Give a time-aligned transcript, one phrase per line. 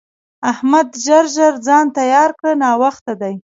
[0.51, 0.95] احمده!
[1.05, 3.35] ژر ژر ځان تيار کړه؛ ناوخته دی.